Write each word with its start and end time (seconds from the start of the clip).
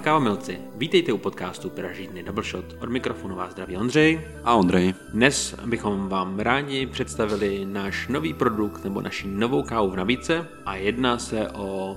Ahoj 0.00 0.16
kávomilci, 0.16 0.58
vítejte 0.80 1.12
u 1.12 1.18
podcastu 1.20 1.70
Pražítny 1.70 2.22
Double 2.22 2.44
Shot. 2.44 2.64
Od 2.80 2.88
mikrofonu 2.88 3.36
vás 3.36 3.52
zdraví 3.52 3.76
Ondřej. 3.76 4.20
A 4.44 4.54
Ondřej. 4.54 4.94
Dnes 5.12 5.54
bychom 5.66 6.08
vám 6.08 6.38
rádi 6.38 6.86
představili 6.86 7.64
náš 7.68 8.08
nový 8.08 8.34
produkt 8.34 8.84
nebo 8.84 9.00
naši 9.00 9.28
novou 9.28 9.62
kávu 9.62 9.90
v 9.90 9.96
nabídce 9.96 10.48
a 10.64 10.76
jedná 10.76 11.18
se 11.18 11.50
o 11.50 11.96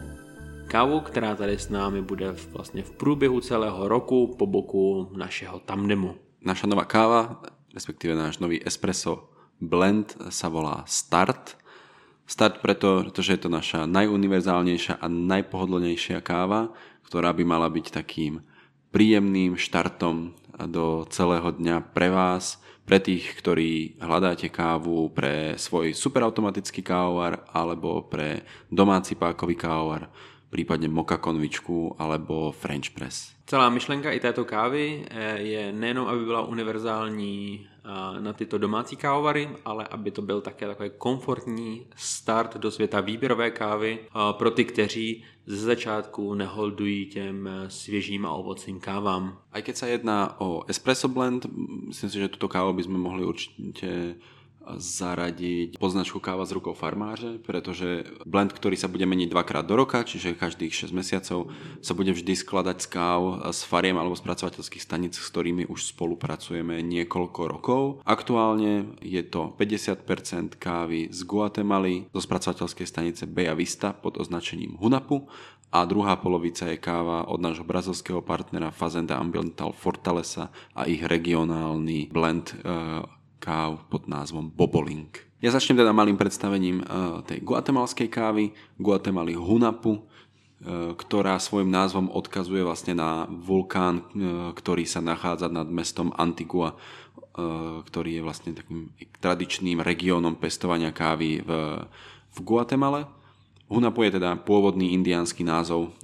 kávu, 0.67 0.99
která 0.99 1.35
tady 1.35 1.59
s 1.59 1.69
námi 1.69 2.01
bude 2.01 2.35
vlastně 2.51 2.83
v 2.83 2.91
průběhu 2.91 3.41
celého 3.41 3.87
roku 3.87 4.35
po 4.35 4.47
boku 4.47 5.09
našeho 5.15 5.59
tandemu. 5.59 6.15
Naša 6.41 6.67
nová 6.67 6.83
káva, 6.85 7.41
respektíve 7.73 8.15
náš 8.15 8.43
nový 8.43 8.59
espresso 8.67 9.31
blend 9.63 10.19
sa 10.27 10.51
volá 10.51 10.83
Start. 10.91 11.62
Start 12.23 12.63
preto, 12.63 13.03
pretože 13.03 13.35
je 13.35 13.41
to 13.43 13.49
naša 13.51 13.83
najuniverzálnejšia 13.83 15.03
a 15.03 15.07
najpohodlnejšia 15.11 16.23
káva, 16.23 16.71
ktorá 17.03 17.35
by 17.35 17.43
mala 17.43 17.67
byť 17.67 17.85
takým 17.91 18.39
príjemným 18.95 19.59
štartom 19.59 20.37
do 20.69 21.03
celého 21.09 21.51
dňa 21.51 21.91
pre 21.91 22.13
vás, 22.13 22.61
pre 22.83 22.99
tých, 22.99 23.35
ktorí 23.39 23.99
hľadáte 23.99 24.51
kávu 24.51 25.09
pre 25.11 25.55
svoj 25.55 25.95
superautomatický 25.95 26.83
kávovar 26.83 27.47
alebo 27.51 28.05
pre 28.05 28.43
domáci 28.67 29.15
pákový 29.15 29.55
kávovar, 29.55 30.11
prípadne 30.51 30.91
moka 30.91 31.17
konvičku 31.17 31.95
alebo 31.97 32.51
French 32.51 32.91
press. 32.91 33.33
Celá 33.47 33.67
myšlenka 33.71 34.11
i 34.11 34.19
této 34.19 34.45
kávy 34.45 35.03
eh, 35.03 35.39
je 35.41 35.63
nejenom, 35.71 36.07
aby 36.07 36.21
byla 36.25 36.41
univerzální 36.47 37.67
na 38.19 38.33
tyto 38.33 38.57
domácí 38.57 38.95
kávovary, 38.95 39.49
ale 39.65 39.87
aby 39.87 40.11
to 40.11 40.21
byl 40.21 40.41
také 40.41 40.67
takový 40.67 40.91
komfortní 40.97 41.85
start 41.95 42.57
do 42.57 42.71
světa 42.71 43.01
výběrové 43.01 43.51
kávy 43.51 43.99
pro 44.37 44.51
ty, 44.51 44.65
kteří 44.65 45.23
ze 45.45 45.65
začátku 45.65 46.33
neholdují 46.33 47.05
těm 47.05 47.49
svěžím 47.67 48.25
a 48.25 48.31
ovocným 48.31 48.79
kávám. 48.79 49.37
Aj 49.51 49.59
keď 49.59 49.75
sa 49.75 49.87
jedná 49.91 50.39
o 50.39 50.63
espresso 50.71 51.11
blend, 51.11 51.43
myslím 51.91 52.09
si, 52.09 52.17
že 52.19 52.31
túto 52.31 52.47
kávu 52.47 52.73
by 52.73 52.83
sme 52.87 52.97
mohli 52.97 53.27
určite 53.27 54.15
zaradiť 54.79 55.77
poznačku 55.77 56.19
káva 56.23 56.47
s 56.47 56.55
rukou 56.55 56.73
farmáře, 56.73 57.43
pretože 57.43 58.07
blend, 58.23 58.55
ktorý 58.55 58.79
sa 58.79 58.87
bude 58.87 59.03
meniť 59.03 59.29
dvakrát 59.29 59.65
do 59.67 59.75
roka, 59.75 60.03
čiže 60.03 60.39
každých 60.39 60.71
6 60.71 60.95
mesiacov, 60.95 61.51
sa 61.83 61.93
bude 61.93 62.15
vždy 62.15 62.33
skladať 62.33 62.77
z 62.83 62.87
káv 62.87 63.21
s 63.51 63.63
fariem 63.67 63.99
alebo 63.99 64.15
spracovateľských 64.15 64.83
staníc, 64.83 65.19
s 65.19 65.27
ktorými 65.29 65.67
už 65.67 65.93
spolupracujeme 65.95 66.79
niekoľko 66.81 67.41
rokov. 67.47 67.81
Aktuálne 68.07 68.95
je 69.03 69.21
to 69.23 69.51
50% 69.59 70.55
kávy 70.57 71.11
z 71.11 71.19
Guatemaly 71.27 72.07
zo 72.11 72.21
spracovateľskej 72.23 72.87
stanice 72.87 73.23
Beja 73.27 73.53
Vista 73.53 73.91
pod 73.91 74.15
označením 74.19 74.79
Hunapu 74.79 75.27
a 75.73 75.89
druhá 75.89 76.13
polovica 76.21 76.69
je 76.69 76.77
káva 76.77 77.25
od 77.25 77.41
nášho 77.41 77.65
brazilského 77.65 78.21
partnera 78.21 78.69
Fazenda 78.69 79.17
Ambiental 79.17 79.73
Fortaleza 79.73 80.53
a 80.77 80.85
ich 80.85 81.01
regionálny 81.01 82.13
blend 82.13 82.53
uh, 82.61 83.01
káv 83.43 83.83
pod 83.91 84.07
názvom 84.07 84.47
Bobolink. 84.47 85.27
Ja 85.43 85.51
začnem 85.51 85.75
teda 85.75 85.91
malým 85.91 86.15
predstavením 86.15 86.79
e, 86.79 86.85
tej 87.27 87.43
guatemalskej 87.43 88.07
kávy, 88.07 88.55
Guatemaly 88.79 89.35
Hunapu, 89.35 89.99
e, 89.99 90.01
ktorá 90.95 91.35
svojim 91.35 91.67
názvom 91.67 92.07
odkazuje 92.07 92.63
vlastne 92.63 92.95
na 92.95 93.27
vulkán, 93.27 93.99
e, 93.99 94.55
ktorý 94.55 94.87
sa 94.87 95.03
nachádza 95.03 95.51
nad 95.51 95.67
mestom 95.67 96.15
Antigua, 96.15 96.79
ktorý 97.89 98.21
je 98.21 98.21
vlastne 98.21 98.53
takým 98.53 98.93
tradičným 99.17 99.81
regiónom 99.81 100.37
pestovania 100.37 100.93
kávy 100.93 101.41
v, 101.41 101.49
v 102.29 102.37
Guatemale. 102.45 103.09
Hunapu 103.73 104.05
je 104.05 104.21
teda 104.21 104.37
pôvodný 104.37 104.93
indiánsky 104.93 105.41
názov 105.41 105.97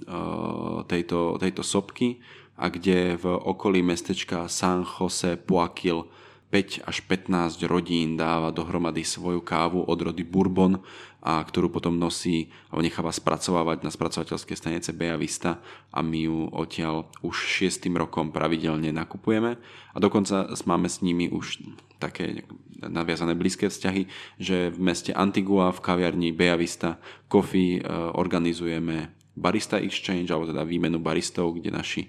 tejto, 0.90 1.38
tejto 1.38 1.62
sopky 1.62 2.18
a 2.58 2.66
kde 2.66 3.14
v 3.14 3.30
okolí 3.30 3.78
mestečka 3.78 4.50
San 4.50 4.82
Jose 4.82 5.38
Poaquil 5.38 6.02
5 6.50 6.82
až 6.86 6.96
15 7.06 7.62
rodín 7.70 8.18
dáva 8.18 8.50
dohromady 8.50 9.06
svoju 9.06 9.40
kávu 9.40 9.86
od 9.86 9.98
rody 10.02 10.26
Bourbon, 10.26 10.82
a 11.20 11.44
ktorú 11.44 11.68
potom 11.68 12.00
nosí 12.00 12.48
alebo 12.72 12.80
necháva 12.80 13.12
spracovávať 13.12 13.84
na 13.84 13.92
spracovateľské 13.92 14.56
stanice 14.56 14.96
Bea 14.96 15.20
Vista 15.20 15.60
a 15.92 16.00
my 16.00 16.16
ju 16.24 16.48
odtiaľ 16.48 17.12
už 17.20 17.36
šiestým 17.36 17.92
rokom 18.00 18.32
pravidelne 18.32 18.88
nakupujeme. 18.88 19.60
A 19.92 19.96
dokonca 20.00 20.48
máme 20.64 20.88
s 20.88 21.04
nimi 21.04 21.28
už 21.28 21.60
také 22.00 22.48
naviazané 22.80 23.36
blízke 23.36 23.68
vzťahy, 23.68 24.08
že 24.40 24.72
v 24.72 24.78
meste 24.80 25.12
Antigua 25.12 25.68
v 25.76 25.84
kaviarni 25.84 26.32
Bea 26.32 26.56
Vista 26.56 26.96
Coffee 27.28 27.84
organizujeme 28.16 29.12
Barista 29.36 29.76
Exchange, 29.76 30.32
alebo 30.32 30.48
teda 30.48 30.64
výmenu 30.64 30.96
baristov, 31.04 31.60
kde 31.60 31.68
naši 31.68 32.08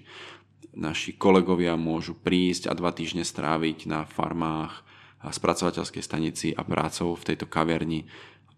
naši 0.72 1.12
kolegovia 1.12 1.76
môžu 1.76 2.16
prísť 2.16 2.68
a 2.68 2.76
dva 2.76 2.92
týždne 2.92 3.24
stráviť 3.24 3.86
na 3.86 4.04
farmách 4.04 4.84
a 5.22 5.30
spracovateľskej 5.30 6.02
stanici 6.02 6.48
a 6.52 6.66
prácou 6.66 7.14
v 7.14 7.26
tejto 7.32 7.46
kaverni 7.46 8.10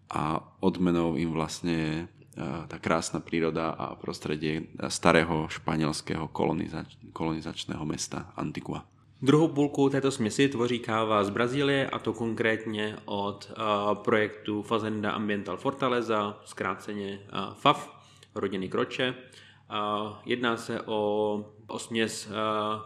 a 0.09 0.41
odmenou 0.61 1.19
im 1.19 1.33
vlastne 1.33 2.09
tá 2.67 2.77
krásna 2.83 3.23
príroda 3.23 3.71
a 3.71 3.95
prostredie 3.95 4.67
starého 4.91 5.47
španělského 5.47 6.27
kolonizač- 6.27 6.99
kolonizačného 7.15 7.85
mesta 7.87 8.31
Antigua. 8.35 8.83
Druhou 9.21 9.47
půlku 9.47 9.89
této 9.89 10.11
směsi 10.11 10.47
tvoří 10.49 10.79
káva 10.79 11.23
z 11.23 11.29
Brazílie 11.29 11.89
a 11.89 11.99
to 11.99 12.13
konkrétně 12.13 12.95
od 13.05 13.51
uh, 13.51 13.95
projektu 14.03 14.61
Fazenda 14.61 15.11
Ambiental 15.11 15.57
Fortaleza, 15.57 16.37
zkráceně 16.45 17.19
uh, 17.19 17.53
FAF, 17.53 17.95
rodiny 18.35 18.69
Kroče. 18.69 19.15
Jedná 20.25 20.57
se 20.57 20.81
o, 20.81 21.45
o 21.67 21.79
směs 21.79 22.29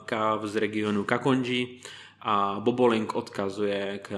káv 0.06 0.44
z 0.44 0.56
regionu 0.56 1.04
Kakonji 1.04 1.82
a 2.22 2.60
Bobolink 2.60 3.16
odkazuje 3.16 4.00
k, 4.04 4.10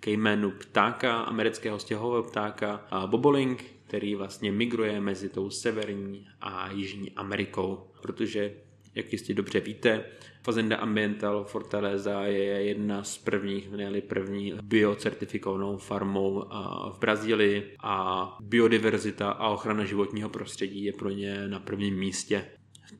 k 0.00 0.06
jménu 0.06 0.50
ptáka, 0.50 1.20
amerického 1.20 1.78
stěhového 1.78 2.22
ptáka 2.22 2.84
Bobolink, 3.06 3.64
který 3.86 4.14
vlastně 4.14 4.52
migruje 4.52 5.00
mezi 5.00 5.28
tou 5.28 5.50
severní 5.50 6.28
a 6.40 6.70
jižní 6.70 7.10
Amerikou, 7.10 7.90
protože 8.02 8.54
jak 8.94 9.12
jistě 9.12 9.34
dobře 9.34 9.60
víte, 9.60 10.04
Fazenda 10.42 10.76
Ambiental 10.76 11.44
Fortaleza 11.44 12.22
je 12.22 12.44
jedna 12.44 13.04
z 13.04 13.18
prvních, 13.18 13.70
ne 13.70 14.00
první 14.00 14.54
biocertifikovanou 14.62 15.76
farmou 15.76 16.44
v 16.92 16.98
Brazílii 17.00 17.76
a 17.82 18.36
biodiverzita 18.40 19.30
a 19.30 19.48
ochrana 19.48 19.84
životního 19.84 20.28
prostředí 20.28 20.84
je 20.84 20.92
pro 20.92 21.10
ně 21.10 21.48
na 21.48 21.60
prvním 21.60 21.98
místě. 21.98 22.46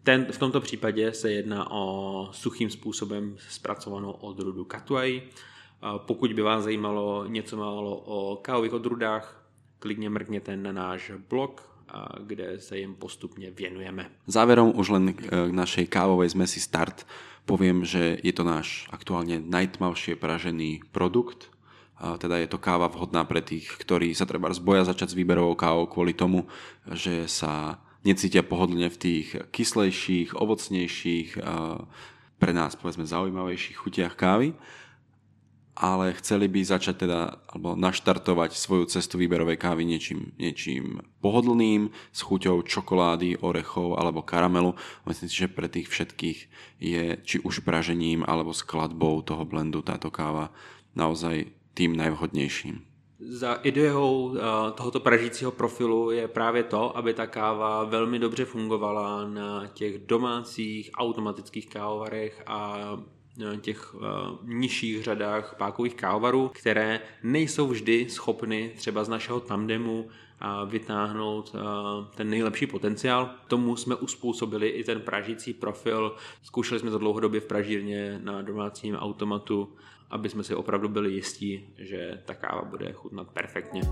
Ten, 0.02 0.26
v 0.32 0.38
tomto 0.38 0.60
případě 0.60 1.12
se 1.12 1.32
jedná 1.32 1.70
o 1.70 2.28
suchým 2.32 2.70
způsobem 2.70 3.36
zpracovanou 3.48 4.10
odrudu 4.10 4.64
katuai. 4.64 5.22
Pokud 5.96 6.32
by 6.32 6.42
vás 6.42 6.64
zajímalo 6.64 7.26
něco 7.26 7.56
málo 7.56 7.96
o 7.96 8.36
kávových 8.36 8.72
odrudách, 8.72 9.50
klidně 9.78 10.10
mrkněte 10.10 10.56
na 10.56 10.72
náš 10.72 11.12
blog 11.28 11.69
kde 12.24 12.62
sa 12.62 12.78
im 12.78 12.94
postupne 12.94 13.50
venujeme. 13.50 14.08
Záverom 14.30 14.74
už 14.74 14.86
len 14.94 15.04
k 15.16 15.50
našej 15.50 15.90
kávovej 15.90 16.32
zmesi 16.34 16.62
Start 16.62 17.04
poviem, 17.48 17.82
že 17.82 18.18
je 18.22 18.30
to 18.30 18.46
náš 18.46 18.86
aktuálne 18.94 19.42
najtmavšie 19.42 20.14
pražený 20.14 20.86
produkt, 20.94 21.50
teda 22.00 22.40
je 22.40 22.48
to 22.48 22.56
káva 22.56 22.88
vhodná 22.88 23.28
pre 23.28 23.44
tých, 23.44 23.68
ktorí 23.76 24.16
sa 24.16 24.24
treba 24.24 24.48
zboja 24.56 24.88
začať 24.88 25.12
s 25.12 25.18
výberovou 25.18 25.52
kávou 25.58 25.84
kvôli 25.84 26.16
tomu, 26.16 26.48
že 26.88 27.28
sa 27.28 27.82
necítia 28.06 28.40
pohodlne 28.40 28.88
v 28.88 28.96
tých 28.96 29.26
kyslejších, 29.52 30.32
ovocnejších, 30.32 31.36
pre 32.40 32.52
nás 32.56 32.72
povedzme 32.72 33.04
zaujímavejších 33.04 33.76
chutiach 33.76 34.16
kávy 34.16 34.56
ale 35.80 36.12
chceli 36.20 36.44
by 36.44 36.60
začať 36.60 37.08
teda, 37.08 37.40
alebo 37.48 37.72
naštartovať 37.72 38.52
svoju 38.52 38.84
cestu 38.92 39.16
výberovej 39.16 39.56
kávy 39.56 39.88
niečím, 39.88 40.36
niečím 40.36 41.00
pohodlným, 41.24 41.88
s 42.12 42.20
chuťou 42.20 42.60
čokolády, 42.68 43.40
orechov 43.40 43.96
alebo 43.96 44.20
karamelu. 44.20 44.76
Myslím 45.08 45.28
si, 45.32 45.36
že 45.40 45.48
pre 45.48 45.72
tých 45.72 45.88
všetkých 45.88 46.38
je 46.84 47.16
či 47.24 47.36
už 47.40 47.64
pražením 47.64 48.28
alebo 48.28 48.52
skladbou 48.52 49.24
toho 49.24 49.48
blendu 49.48 49.80
táto 49.80 50.12
káva 50.12 50.52
naozaj 50.92 51.48
tým 51.72 51.96
najvhodnějším. 51.96 52.84
Za 53.20 53.54
ideou 53.64 54.36
eh, 54.36 54.40
tohoto 54.72 55.00
pražícího 55.00 55.52
profilu 55.52 56.10
je 56.10 56.28
právě 56.28 56.62
to, 56.62 56.96
aby 56.96 57.14
ta 57.14 57.26
káva 57.26 57.84
velmi 57.84 58.18
dobře 58.18 58.44
fungovala 58.44 59.28
na 59.28 59.66
těch 59.66 59.98
domácích 59.98 60.90
automatických 60.96 61.68
kávovarech 61.68 62.42
a 62.46 62.76
těch 63.60 63.94
uh, 63.94 64.00
nižších 64.44 65.04
řadách 65.04 65.54
pákových 65.58 65.94
kávarů, 65.94 66.48
které 66.48 67.00
nejsou 67.22 67.66
vždy 67.66 68.06
schopny 68.08 68.72
třeba 68.76 69.04
z 69.04 69.08
našeho 69.08 69.40
tandemu 69.40 70.08
a 70.40 70.64
vytáhnout 70.64 71.54
uh, 71.54 71.60
ten 72.14 72.30
nejlepší 72.30 72.66
potenciál. 72.66 73.30
Tomu 73.48 73.76
jsme 73.76 73.94
uspůsobili 73.94 74.68
i 74.68 74.84
ten 74.84 75.00
pražící 75.00 75.52
profil. 75.54 76.16
Zkoušeli 76.42 76.80
jsme 76.80 76.90
to 76.90 76.98
dlouhodobě 76.98 77.40
v 77.40 77.46
pražírně 77.46 78.20
na 78.24 78.42
domácím 78.42 78.94
automatu, 78.94 79.68
aby 80.10 80.28
jsme 80.28 80.44
si 80.44 80.54
opravdu 80.54 80.88
byli 80.88 81.12
jistí, 81.12 81.74
že 81.78 82.22
ta 82.24 82.34
káva 82.34 82.62
bude 82.62 82.92
chutnat 82.92 83.28
perfektně. 83.28 83.82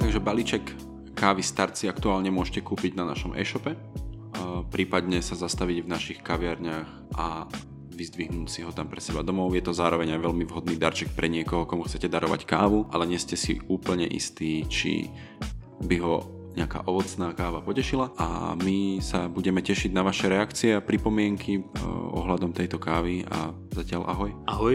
Takže 0.00 0.20
balíček 0.20 0.76
kávy 1.14 1.42
Starci 1.42 1.88
aktuálně 1.88 2.30
můžete 2.30 2.60
koupit 2.60 2.96
na 2.96 3.04
našem 3.04 3.32
e-shope 3.36 3.76
prípadne 4.70 5.18
sa 5.20 5.34
zastaviť 5.34 5.84
v 5.84 5.90
našich 5.90 6.18
kaviarniach 6.22 6.88
a 7.18 7.50
vyzdvihnúť 8.00 8.48
si 8.48 8.64
ho 8.64 8.72
tam 8.72 8.88
pre 8.88 9.04
seba 9.04 9.20
domov. 9.20 9.52
Je 9.52 9.60
to 9.60 9.76
zároveň 9.76 10.16
aj 10.16 10.24
veľmi 10.24 10.44
vhodný 10.48 10.80
darček 10.80 11.12
pre 11.12 11.28
niekoho, 11.28 11.68
komu 11.68 11.84
chcete 11.84 12.08
darovať 12.08 12.48
kávu, 12.48 12.88
ale 12.88 13.04
nie 13.04 13.20
ste 13.20 13.36
si 13.36 13.60
úplne 13.68 14.08
istí, 14.08 14.64
či 14.64 15.12
by 15.84 15.96
ho 16.00 16.16
nejaká 16.56 16.82
ovocná 16.88 17.30
káva 17.30 17.62
potešila 17.62 18.10
a 18.18 18.58
my 18.58 18.98
sa 18.98 19.30
budeme 19.30 19.62
tešiť 19.62 19.94
na 19.94 20.02
vaše 20.02 20.26
reakcie 20.26 20.74
a 20.74 20.82
pripomienky 20.82 21.62
ohľadom 22.16 22.50
tejto 22.50 22.82
kávy 22.82 23.22
a 23.28 23.54
zatiaľ 23.70 24.10
ahoj. 24.10 24.30
Ahoj. 24.50 24.74